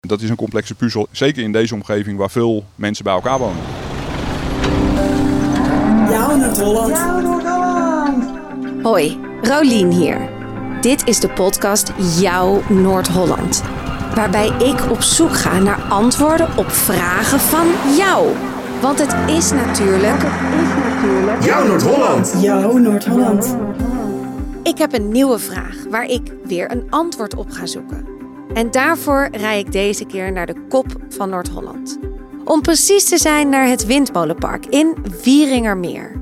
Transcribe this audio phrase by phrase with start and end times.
[0.00, 3.62] Dat is een complexe puzzel, zeker in deze omgeving waar veel mensen bij elkaar wonen.
[6.10, 6.98] Jouw Noord-Holland.
[8.82, 10.30] Hoi, Rolien hier.
[10.80, 13.62] Dit is de podcast Jouw Noord-Holland.
[14.14, 18.28] Waarbij ik op zoek ga naar antwoorden op vragen van jou.
[18.80, 20.22] Want het is natuurlijk.
[21.44, 22.34] Jouw Noord-Holland.
[22.40, 23.56] Jouw Noord-Holland.
[24.62, 28.17] Ik heb een nieuwe vraag waar ik weer een antwoord op ga zoeken.
[28.54, 31.98] En daarvoor rij ik deze keer naar de kop van Noord-Holland.
[32.44, 36.20] Om precies te zijn naar het Windmolenpark in Wieringermeer.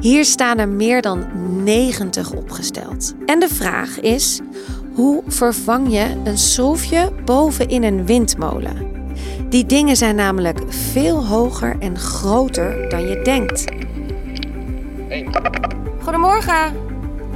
[0.00, 1.26] Hier staan er meer dan
[1.64, 3.14] 90 opgesteld.
[3.26, 4.40] En de vraag is:
[4.94, 8.90] hoe vervang je een schroefje bovenin een windmolen?
[9.48, 13.64] Die dingen zijn namelijk veel hoger en groter dan je denkt.
[16.02, 16.91] Goedemorgen.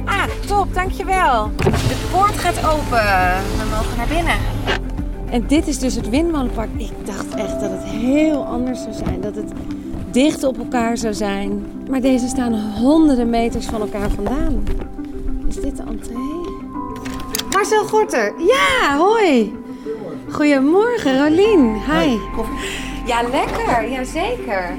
[0.07, 1.51] Ah, top, dankjewel.
[1.63, 3.05] De poort gaat open.
[3.57, 4.35] We mogen naar binnen.
[5.29, 6.69] En dit is dus het windmolenpark.
[6.77, 9.21] Ik dacht echt dat het heel anders zou zijn.
[9.21, 9.51] Dat het
[10.11, 11.65] dicht op elkaar zou zijn.
[11.89, 14.63] Maar deze staan honderden meters van elkaar vandaan.
[15.47, 16.45] Is dit de entree?
[17.51, 18.33] Marcel Gorter.
[18.37, 19.55] Ja, hoi.
[20.29, 21.73] Goedemorgen, Rolien.
[21.73, 22.17] Hi.
[23.05, 23.89] Ja, lekker.
[23.89, 24.77] Jazeker.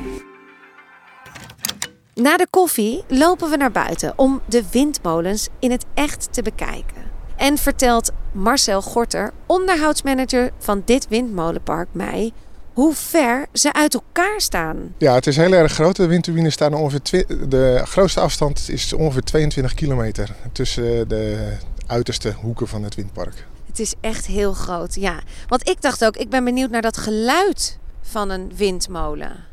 [2.23, 7.03] Na de koffie lopen we naar buiten om de windmolens in het echt te bekijken.
[7.37, 12.33] En vertelt Marcel Gorter, onderhoudsmanager van dit windmolenpark, mij
[12.73, 14.95] hoe ver ze uit elkaar staan.
[14.97, 15.97] Ja, het is heel erg groot.
[15.97, 17.49] De windturbines staan ongeveer.
[17.49, 21.53] De grootste afstand is ongeveer 22 kilometer tussen de
[21.87, 23.47] uiterste hoeken van het windpark.
[23.67, 25.21] Het is echt heel groot, ja.
[25.47, 29.45] Want ik dacht ook, ik ben benieuwd naar dat geluid van een windmolen.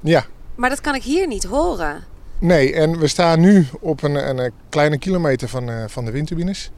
[0.00, 2.04] Ja, Maar dat kan ik hier niet horen.
[2.38, 6.70] nee, en we staan nu op een, een, kleine kilometer van, eh, van de windturbines.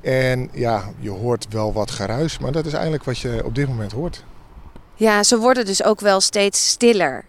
[0.00, 3.68] En ja, je hoort wel wat geruis, maar dat is eigenlijk wat je op dit
[3.68, 4.24] moment hoort.
[4.94, 7.24] Ja, ze worden dus ook wel steeds stiller.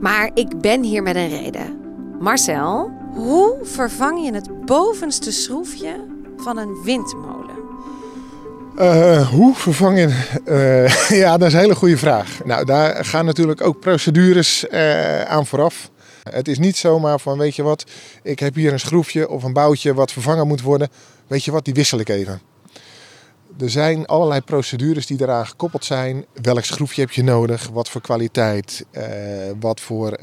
[0.00, 1.80] Maar ik ben hier met een reden.
[2.20, 6.04] Marcel, hoe vervang je het bovenste schroefje
[6.36, 7.45] van een windmolen?
[8.76, 10.24] Eh, hoe vervang je...
[10.44, 12.44] eh, ja, dat is een hele goede vraag.
[12.44, 15.90] Nou, daar gaan natuurlijk ook procedures eh, aan vooraf.
[16.22, 17.84] Het is niet zomaar van, weet je wat,
[18.22, 20.88] ik heb hier een schroefje of een boutje wat vervangen moet worden.
[21.26, 22.40] Weet je wat, die wissel ik even.
[23.58, 26.24] Er zijn allerlei procedures die eraan gekoppeld zijn.
[26.42, 27.68] Welk schroefje heb je nodig?
[27.72, 28.84] Wat voor kwaliteit?
[29.60, 30.18] wat voor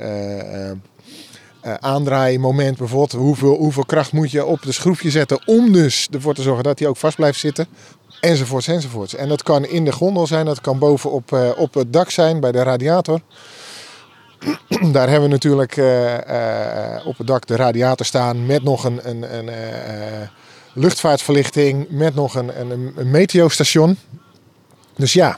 [1.63, 3.11] eh, aandraaimoment bijvoorbeeld?
[3.11, 6.79] Hoeveel, hoeveel kracht moet je op de schroefje zetten om dus ervoor te zorgen dat
[6.79, 7.67] hij ook vast blijft zitten?
[8.23, 9.16] Enzovoorts, enzovoorts.
[9.16, 12.39] En dat kan in de gondel zijn, dat kan bovenop eh, op het dak zijn
[12.39, 13.22] bij de radiator.
[14.91, 19.09] Daar hebben we natuurlijk eh, eh, op het dak de radiator staan met nog een,
[19.09, 19.50] een, een
[20.73, 23.97] luchtvaartverlichting, met nog een, een, een meteostation.
[24.95, 25.38] Dus ja,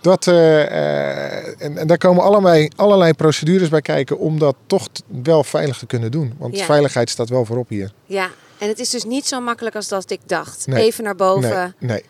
[0.00, 4.88] dat, en, en daar komen allerlei, allerlei procedures bij kijken om dat toch
[5.22, 6.34] wel veilig te kunnen doen.
[6.38, 6.64] Want Ja.
[6.64, 7.92] veiligheid staat wel voorop hier.
[8.06, 8.28] Ja,
[8.62, 10.66] en het is dus niet zo makkelijk als dat ik dacht.
[10.66, 10.84] Nee.
[10.84, 11.74] Even naar boven.
[11.78, 12.04] Nee, nee.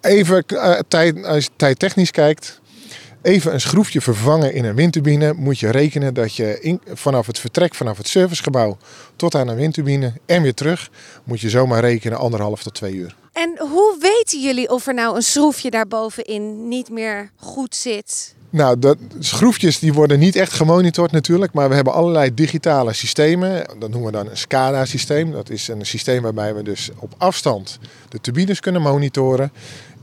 [0.00, 2.60] Even eh, tijd, als je tijdtechnisch kijkt.
[3.22, 5.32] Even een schroefje vervangen in een windturbine.
[5.32, 8.76] Moet je rekenen dat je in, vanaf het vertrek vanaf het servicegebouw
[9.16, 10.90] tot aan een windturbine en weer terug.
[11.24, 13.16] Moet je zomaar rekenen anderhalf tot twee uur.
[13.32, 18.34] En hoe weten jullie of er nou een schroefje daarbovenin niet meer goed zit?
[18.54, 23.66] Nou, de schroefjes die worden niet echt gemonitord natuurlijk, maar we hebben allerlei digitale systemen.
[23.78, 25.32] Dat noemen we dan een SCADA-systeem.
[25.32, 27.78] Dat is een systeem waarbij we dus op afstand
[28.08, 29.52] de turbines kunnen monitoren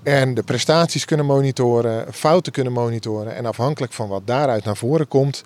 [0.03, 3.35] en de prestaties kunnen monitoren, fouten kunnen monitoren.
[3.35, 5.43] En afhankelijk van wat daaruit naar voren komt,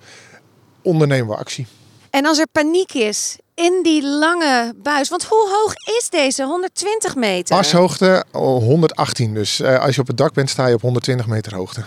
[0.82, 1.68] ondernemen we actie.
[2.10, 6.44] En als er paniek is in die lange buis, want hoe hoog is deze?
[6.44, 7.56] 120 meter.
[7.56, 11.28] Ashoogte oh, 118, dus eh, als je op het dak bent sta je op 120
[11.28, 11.84] meter hoogte.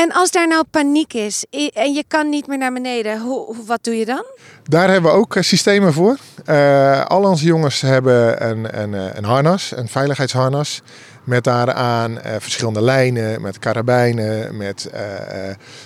[0.00, 3.84] En als daar nou paniek is en je kan niet meer naar beneden, hoe, wat
[3.84, 4.24] doe je dan?
[4.62, 6.16] Daar hebben we ook eh, systemen voor.
[6.44, 10.82] Eh, al onze jongens hebben een, een, eh, een harnas, een veiligheidsharnas.
[11.24, 14.90] Met daaraan eh, verschillende lijnen, met karabijnen, met,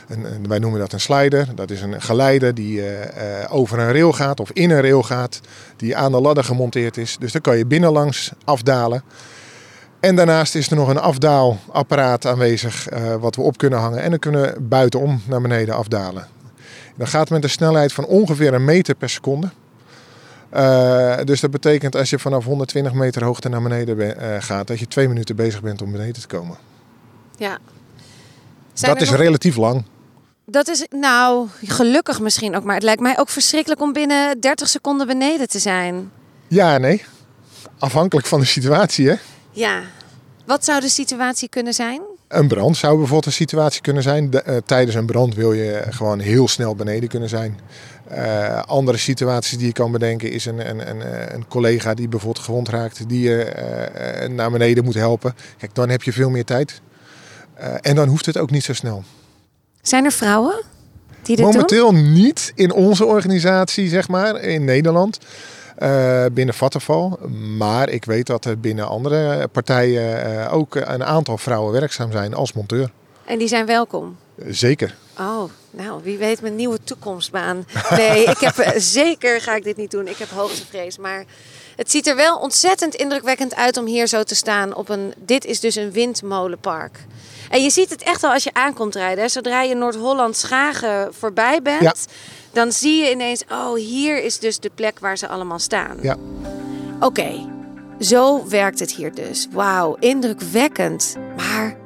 [0.08, 1.46] een, wij noemen dat een slider.
[1.55, 2.82] Dat is een geleider die
[3.49, 5.40] over een rail gaat of in een rail gaat,
[5.76, 7.17] die aan de ladder gemonteerd is.
[7.19, 9.02] Dus dan kan je binnenlangs afdalen.
[10.04, 14.02] En daarnaast is er nog een afdaalapparaat aanwezig eh, wat we op kunnen hangen.
[14.02, 16.26] En dan kunnen we buitenom naar beneden afdalen.
[16.96, 19.50] Dat gaat met een snelheid van ongeveer een meter per seconde.
[20.50, 24.66] Eh, dus dat betekent als je vanaf 120 meter hoogte naar beneden be- eh, gaat,
[24.66, 26.56] dat je twee minuten bezig bent om beneden te komen.
[27.36, 27.58] Ja.
[28.74, 29.84] dat is relatief lang.
[30.46, 34.68] Dat is, nou, gelukkig misschien ook, maar het lijkt mij ook verschrikkelijk om binnen 30
[34.68, 36.10] seconden beneden te zijn.
[36.48, 37.04] Ja nee.
[37.78, 39.14] Afhankelijk van de situatie, hè?
[39.54, 39.82] Ja.
[40.46, 42.00] Wat zou de situatie kunnen zijn?
[42.28, 44.30] Een brand zou bijvoorbeeld een situatie kunnen zijn.
[44.30, 47.60] De- eh, tijdens een brand wil je gewoon heel snel beneden kunnen zijn.
[48.08, 52.08] Eh, andere situaties die je kan bedenken is een, een, een, eh, een collega die
[52.08, 53.52] bijvoorbeeld gewond raakt, die je
[54.30, 55.34] naar beneden moet helpen.
[55.58, 56.80] Kijk, dan heb je veel meer tijd.
[57.80, 59.02] En dan hoeft het ook niet zo snel.
[59.82, 60.54] Zijn er vrouwen
[61.22, 61.46] die dit doen?
[61.54, 65.18] Momenteel niet in onze organisatie, zeg maar, in Nederland.
[65.74, 67.18] Eh, binnen Vattenval.
[67.56, 72.34] Maar ik weet dat er binnen andere partijen eh, ook een aantal vrouwen werkzaam zijn
[72.34, 72.90] als monteur.
[73.24, 74.16] En die zijn welkom.
[74.48, 74.94] Zeker.
[75.18, 77.66] Oh, nou, wie weet mijn nieuwe toekomstbaan.
[77.90, 80.08] Nee, ik heb eh, zeker ga ik dit niet doen.
[80.08, 81.24] Ik heb hoogtevrees, maar
[81.76, 85.14] het ziet er wel ontzettend indrukwekkend uit om hier zo te staan op een.
[85.18, 86.98] Dit is dus een windmolenpark.
[87.50, 89.24] En je ziet het echt al als je aankomt rijden.
[89.24, 89.28] hè.
[89.28, 91.94] Zodra je Noord-Holland Schagen voorbij bent, Ja.
[92.52, 95.96] dan zie je ineens, oh, hier is dus de plek waar ze allemaal staan.
[96.02, 96.16] Ja.
[97.00, 97.48] Oké,
[98.00, 99.46] zo werkt het hier dus.
[99.52, 101.16] Wauw, indrukwekkend.
[101.36, 101.76] Maar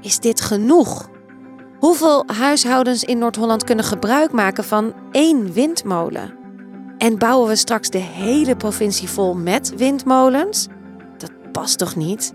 [0.00, 1.08] is dit genoeg?
[1.78, 6.37] Hoeveel huishoudens in Noord-Holland kunnen gebruik maken van één windmolen?
[6.98, 10.66] En bouwen we straks de hele provincie vol met windmolens?
[11.18, 12.32] Dat past toch niet?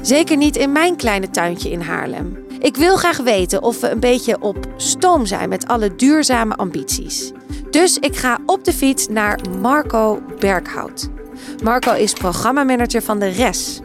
[0.00, 2.38] Zeker niet in mijn kleine tuintje in Haarlem.
[2.58, 7.32] Ik wil graag weten of we een beetje op stoom zijn met alle duurzame ambities.
[7.70, 11.08] Dus ik ga op de fiets naar Marco Berghout.
[11.62, 13.80] Marco is programmamanager van de RES,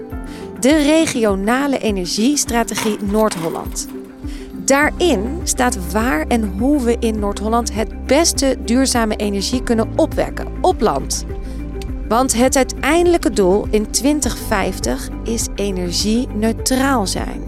[0.60, 3.88] de regionale energiestrategie Noord-Holland.
[4.68, 10.82] Daarin staat waar en hoe we in Noord-Holland het beste duurzame energie kunnen opwekken op
[10.82, 11.26] land.
[12.08, 17.44] Want het uiteindelijke doel in 2050 is energie-neutraal zijn.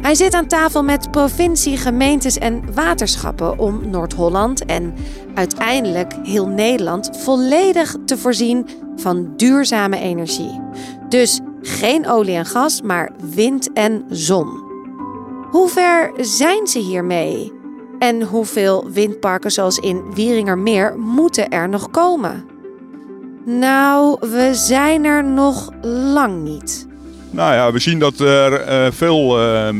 [0.00, 4.94] Hij zit aan tafel met provincie, gemeentes en waterschappen om Noord-Holland en
[5.34, 8.66] uiteindelijk heel Nederland volledig te voorzien
[8.96, 10.60] van duurzame energie.
[11.08, 14.59] Dus geen olie en gas, maar wind en zon.
[15.50, 17.52] Hoe ver zijn ze hiermee?
[17.98, 22.44] En hoeveel windparken zoals in Wieringermeer moeten er nog komen?
[23.44, 26.86] Nou, we zijn er nog lang niet.
[27.30, 29.74] Nou ja, we zien dat er eh, veel eh, eh,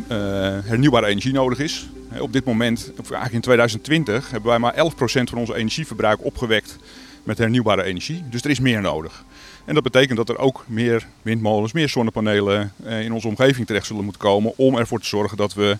[0.64, 1.88] hernieuwbare energie nodig is.
[2.18, 6.76] Op dit moment, of eigenlijk in 2020, hebben wij maar 11% van onze energieverbruik opgewekt
[7.22, 8.24] met hernieuwbare energie.
[8.30, 9.24] Dus er is meer nodig.
[9.70, 13.86] En dat betekent dat er ook meer windmolens, meer zonnepanelen eh, in onze omgeving terecht
[13.86, 15.78] zullen moeten komen om ervoor te zorgen dat we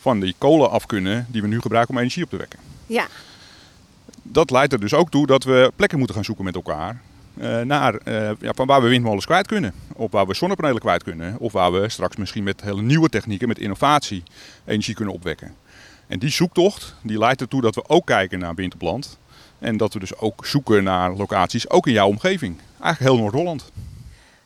[0.00, 2.58] van die kolen af kunnen die we nu gebruiken om energie op te wekken.
[2.86, 3.06] Ja,
[4.22, 7.00] Dat leidt er dus ook toe dat we plekken moeten gaan zoeken met elkaar.
[7.38, 9.74] eh, naar eh, ja, van waar we windmolens kwijt kunnen.
[9.92, 11.38] Of waar we zonnepanelen kwijt kunnen.
[11.38, 14.22] Of waar we straks misschien met hele nieuwe technieken, met innovatie,
[14.64, 15.54] energie kunnen opwekken.
[16.06, 19.18] En die zoektocht die leidt ertoe dat we ook kijken naar wind op land.
[19.62, 22.56] En dat we dus ook zoeken naar locaties, ook in jouw omgeving.
[22.80, 23.70] Eigenlijk heel Noord-Holland.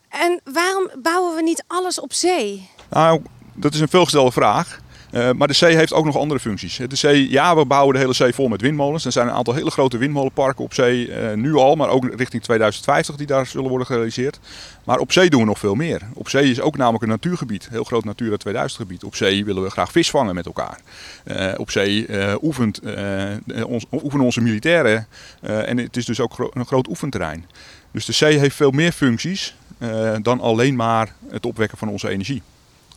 [0.09, 2.69] en waarom bouwen we niet alles op zee?
[2.91, 3.23] Nou,
[3.55, 4.81] dat is een veelgestelde vraag.
[5.11, 6.81] Eh, maar de zee heeft ook nog andere functies.
[6.89, 9.05] De zee, ja, we bouwen de hele zee vol met windmolens.
[9.05, 12.43] Er zijn een aantal hele grote windmolenparken op zee, eh, nu al, maar ook richting
[12.43, 14.39] 2050 die daar zullen worden gerealiseerd.
[14.85, 16.03] Maar op zee doen we nog veel meer.
[16.15, 19.05] Op zee is ook namelijk een natuurgebied, een heel groot Natura 2000 gebied.
[19.05, 20.81] Op zee willen we graag vis vangen met elkaar.
[21.25, 22.07] Eh, op zee
[22.43, 22.81] oefent,
[23.67, 25.07] ons, oefenen onze militairen
[25.41, 27.47] en het is dus ook een groot oefenterrein.
[27.91, 29.55] Dus de zee heeft veel meer functies
[30.23, 32.43] dan alleen maar het opwekken van onze energie.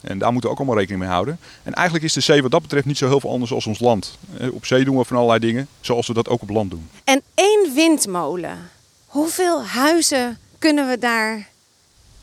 [0.02, 1.40] En daar moeten we ook allemaal rekening mee houden.
[1.64, 3.80] En eigenlijk is de zee wat dat betreft niet zo heel veel anders als ons
[3.80, 4.18] land.
[4.52, 6.90] Op zee doen we van allerlei dingen, zoals we dat ook op land doen.
[7.04, 8.58] En één windmolen.
[9.06, 11.48] Hoeveel huizen kunnen we daar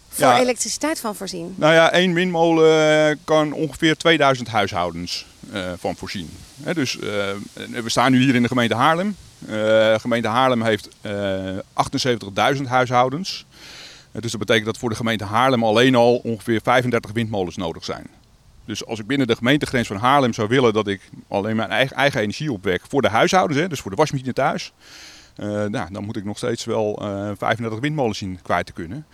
[0.08, 0.38] voor Ja.
[0.40, 1.54] elektriciteit van voorzien?
[1.56, 6.30] Nou ja, één windmolen kan ongeveer 2000 huishoudens eh, van voorzien.
[6.74, 7.08] Dus eh,
[7.82, 9.16] we staan nu hier in de gemeente Haarlem.
[9.46, 11.12] Eh, De gemeente Haarlem heeft eh
[12.56, 13.44] 78.000 huishoudens.
[14.16, 17.84] Eh, dus dat betekent dat voor de gemeente Haarlem alleen al ongeveer 35 windmolens nodig
[17.84, 18.06] zijn.
[18.64, 21.96] Dus als ik binnen de gemeentegrens van Haarlem zou willen dat ik alleen mijn eigen,
[21.96, 24.72] eigen energie opwek voor de huishoudens, hè, dus voor de wasmachine thuis,
[25.36, 29.06] eh, nou, dan moet ik nog steeds wel eh 35 windmolens zien kwijt te kunnen.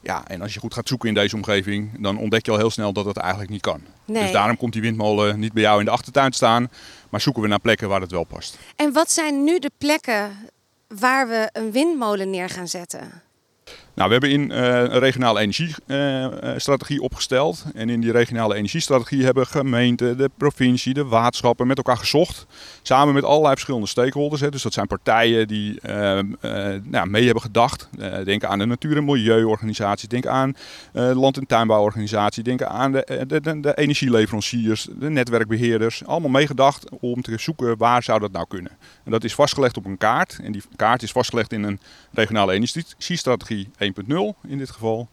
[0.00, 2.70] Ja, en als je goed gaat zoeken in deze omgeving, dan ontdek je al heel
[2.70, 3.80] snel dat het eigenlijk niet kan.
[4.04, 4.22] Nee.
[4.22, 6.70] Dus daarom komt die windmolen niet bij jou in de achtertuin te staan,
[7.10, 8.58] maar zoeken we naar plekken waar het wel past.
[8.76, 10.30] En wat zijn nu de plekken
[10.88, 13.22] waar we een windmolen neer gaan zetten?
[13.94, 17.64] Nou, we hebben in eh, een regionale energiestrategie opgesteld.
[17.74, 22.46] En in die regionale energiestrategie hebben gemeenten, de provincie, de waterschappen met elkaar gezocht.
[22.82, 24.40] Samen met allerlei verschillende stakeholders.
[24.40, 24.50] Hè.
[24.50, 26.24] Dus dat zijn partijen die eh, eh,
[26.82, 27.88] nou, mee hebben gedacht.
[27.98, 30.08] Eh, denk aan de natuur- en milieuorganisaties.
[30.08, 30.56] Denk aan
[30.92, 32.44] eh, land- en tuinbouworganisaties.
[32.44, 36.04] Denk aan de, eh, de, de, de energieleveranciers, de netwerkbeheerders.
[36.06, 38.72] Allemaal meegedacht om te zoeken waar zou dat nou kunnen.
[39.04, 40.38] En dat is vastgelegd op een kaart.
[40.42, 41.80] En die kaart is vastgelegd in een
[42.12, 45.08] regionale energiestrategie 1.0 in dit geval.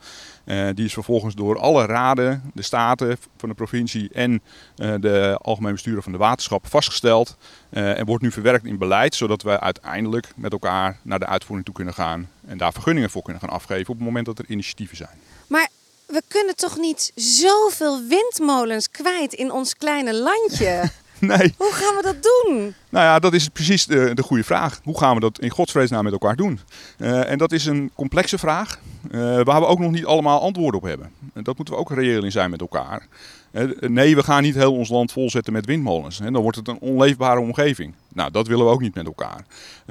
[0.46, 4.42] Uh, die is vervolgens door alle raden, de staten van de provincie en
[4.76, 7.38] uh, de algemeen bestuurder van de waterschap vastgesteld.
[7.70, 11.66] Uh, en wordt nu verwerkt in beleid, zodat we uiteindelijk met elkaar naar de uitvoering
[11.66, 12.30] toe kunnen gaan.
[12.46, 15.20] En daar vergunningen voor kunnen gaan afgeven op het moment dat er initiatieven zijn.
[15.48, 15.70] Maar
[16.06, 20.90] we kunnen toch niet zoveel windmolens kwijt in ons kleine landje?
[21.32, 21.54] Nee.
[21.58, 22.74] Hoe gaan we dat doen?
[22.90, 24.80] Nou ja, dat is precies de, de goede vraag.
[24.84, 26.60] Hoe gaan we dat in godsvreesnaam met elkaar doen?
[26.98, 28.80] Uh, en dat is een complexe vraag
[29.12, 31.12] uh, waar we ook nog niet allemaal antwoorden op hebben.
[31.34, 33.08] En dat moeten we ook reëel in zijn met elkaar.
[33.52, 36.18] Uh, nee, we gaan niet heel ons land volzetten met windmolens.
[36.18, 37.94] Dan wordt het een onleefbare omgeving.
[38.14, 39.46] Nou, dat willen we ook niet met elkaar.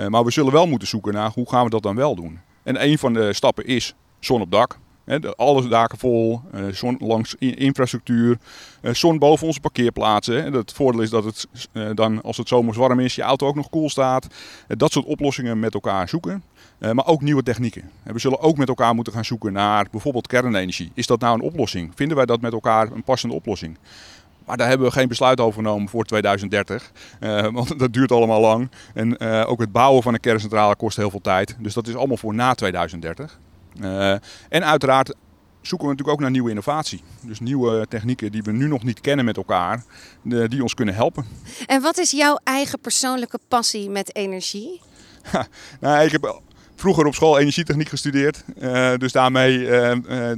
[0.09, 2.39] maar we zullen wel moeten zoeken naar hoe gaan we dat dan wel doen.
[2.63, 4.79] En een van de stappen is zon op dak.
[5.11, 8.39] He, alle daken vol, uh, zon langs infrastructuur,
[8.83, 10.45] uh, zon boven onze parkeerplaatsen.
[10.45, 13.47] En het voordeel is dat het uh, dan, als het zomers warm is, je auto
[13.47, 14.27] ook nog koel staat.
[14.67, 16.43] dat soort oplossingen met elkaar zoeken.
[16.79, 17.91] maar ook nieuwe technieken.
[18.03, 20.91] we zullen ook met elkaar moeten gaan zoeken naar bijvoorbeeld kernenergie.
[20.95, 21.93] Is dat nou een oplossing?
[21.95, 23.79] Vinden wij dat met elkaar een passende oplossing?
[24.45, 26.93] Maar daar hebben we geen besluit over genomen voor 2030.
[27.21, 28.71] Uh, want dat duurt allemaal lang.
[28.95, 31.57] En ook het bouwen van een kerncentrale kost heel veel tijd.
[31.59, 33.39] Dus dat is allemaal voor na 2030.
[33.81, 34.11] Uh,
[34.49, 35.15] en uiteraard
[35.61, 37.03] zoeken we natuurlijk ook naar nieuwe innovatie.
[37.21, 39.85] Dus nieuwe technieken die we nu nog niet kennen met elkaar,
[40.23, 41.25] die ons kunnen helpen.
[41.67, 44.81] En wat is jouw eigen persoonlijke passie met energie?
[45.81, 46.41] nou, ik heb
[46.77, 48.45] vroeger op school energietechniek gestudeerd.
[48.59, 49.93] Uh, dus daarmee uh,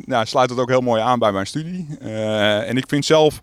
[0.04, 1.98] nou, sluit het ook heel mooi aan bij mijn studie.
[2.00, 3.40] en ik vind zelf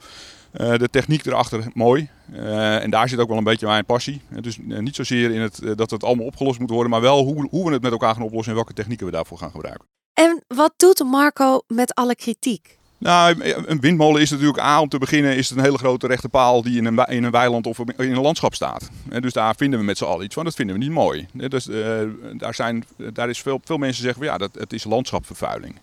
[0.51, 2.09] de techniek erachter mooi.
[2.31, 4.21] en daar zit ook wel een beetje mijn passie.
[4.41, 7.65] dus niet zozeer in het, dat het allemaal opgelost moet worden, maar wel hoe, hoe
[7.65, 9.87] we het met elkaar gaan oplossen en welke technieken we daarvoor gaan gebruiken.
[10.13, 12.79] En wat doet Marco met alle kritiek?
[12.99, 16.29] Nou, een windmolen is natuurlijk A, om te beginnen, is het een hele grote rechte
[16.29, 18.89] paal die in een, in een weiland of in een landschap staat.
[19.19, 21.27] dus daar vinden we met z'n allen iets van, dat vinden we niet mooi.
[21.33, 21.99] Dus uh,
[22.33, 25.75] daar, zijn, daar is veel, veel mensen zeggen, ja, dat, het is landschapvervuiling.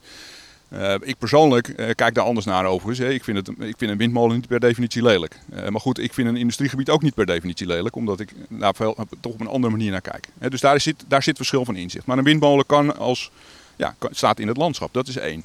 [0.68, 2.98] Uh, ik persoonlijk uh, kijk daar anders naar overigens.
[2.98, 3.12] Hè.
[3.12, 5.38] Ik, vind het, ik vind een windmolen niet per definitie lelijk.
[5.54, 8.72] Uh, maar goed, ik vind een industriegebied ook niet per definitie lelijk, omdat ik daar
[9.20, 10.28] toch op een andere manier naar kijk.
[10.48, 12.06] dus daar zit, daar zit verschil van inzicht.
[12.06, 13.30] Maar een windmolen kan als,
[13.76, 15.44] ja, staat in het landschap, dat is één.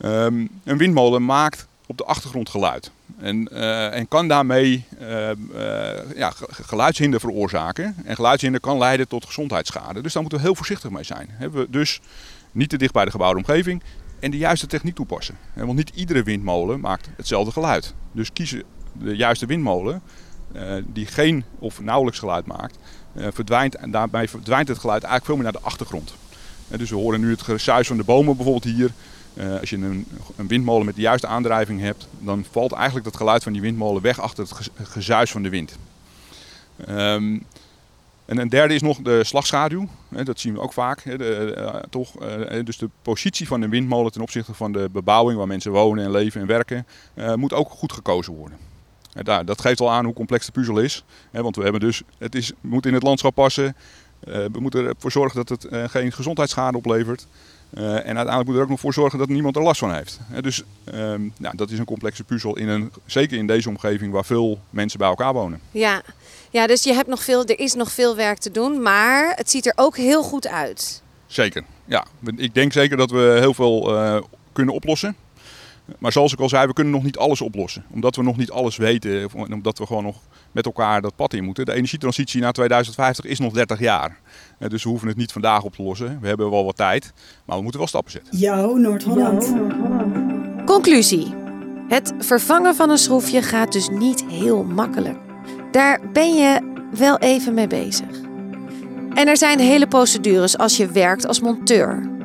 [0.00, 2.90] Um, een windmolen maakt op de achtergrond geluid.
[3.18, 3.48] En,
[3.92, 4.84] en kan daarmee
[6.16, 7.96] ja, geluidshinder veroorzaken.
[8.04, 10.00] En geluidshinder kan leiden tot gezondheidsschade.
[10.00, 11.30] Dus daar moeten we heel voorzichtig mee zijn.
[11.68, 12.00] Dus
[12.52, 13.82] niet te dicht bij de gebouwde omgeving
[14.26, 15.38] en de juiste techniek toepassen.
[15.54, 17.94] Want niet iedere windmolen maakt hetzelfde geluid.
[18.12, 20.02] Dus kiezen de juiste windmolen
[20.54, 22.78] uh, die geen of nauwelijks geluid maakt,
[23.16, 26.14] uh, verdwijnt, en daarbij verdwijnt het geluid eigenlijk veel meer naar de achtergrond.
[26.68, 28.90] Dus we horen nu het gesuis van de bomen bijvoorbeeld hier.
[29.60, 30.06] als je een,
[30.36, 34.20] windmolen met de juiste aandrijving hebt, dan valt eigenlijk dat geluid van die windmolen weg
[34.20, 35.78] achter het gezuis van de wind.
[38.26, 39.88] En een derde is nog de slagschaduw.
[40.08, 41.02] Dat zien we ook vaak.
[41.04, 42.12] De, toch,
[42.64, 46.10] dus de positie van de windmolen ten opzichte van de bebouwing waar mensen wonen en
[46.10, 46.86] leven en werken,
[47.34, 48.58] moet ook goed gekozen worden.
[49.44, 51.04] Dat geeft al aan hoe complex de puzzel is.
[51.30, 53.76] Want we hebben dus, het is, moet in het landschap passen.
[54.20, 57.26] We moeten ervoor zorgen dat het geen gezondheidsschade oplevert.
[57.74, 60.20] Uh, en uiteindelijk moet er ook nog voor zorgen dat niemand er last van heeft.
[60.40, 60.62] dus
[60.94, 64.58] um, nou, dat is een complexe puzzel, in een, zeker in deze omgeving waar veel
[64.70, 65.60] mensen bij elkaar wonen.
[65.70, 66.02] Ja.
[66.50, 69.50] ja, dus je hebt nog veel, er is nog veel werk te doen, maar het
[69.50, 71.02] ziet er ook heel goed uit.
[71.26, 72.06] Zeker, ja.
[72.36, 74.20] Ik denk zeker dat we heel veel uh,
[74.52, 75.16] kunnen oplossen.
[75.98, 77.84] Maar zoals ik al zei, we kunnen nog niet alles oplossen.
[77.92, 80.16] Omdat we nog niet alles weten, omdat we gewoon nog
[80.52, 81.64] met elkaar dat pad in moeten.
[81.64, 84.18] De energietransitie naar 2050 is nog 30 jaar.
[84.58, 86.18] Dus we hoeven het niet vandaag op te lossen.
[86.20, 87.12] We hebben wel wat tijd,
[87.44, 88.38] maar we moeten wel stappen zetten.
[88.38, 89.54] Jouw Noord-Holland.
[90.64, 91.34] Conclusie.
[91.88, 95.18] Het vervangen van een schroefje gaat dus niet heel makkelijk.
[95.70, 98.20] Daar ben je wel even mee bezig.
[99.14, 102.15] En er zijn hele procedures als je werkt als monteur.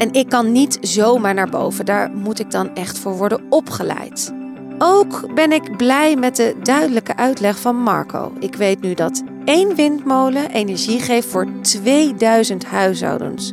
[0.00, 4.32] En ik kan niet zomaar naar boven, daar moet ik dan echt voor worden opgeleid.
[4.78, 8.32] Ook ben ik blij met de duidelijke uitleg van Marco.
[8.38, 13.52] Ik weet nu dat één windmolen energie geeft voor 2000 huishoudens.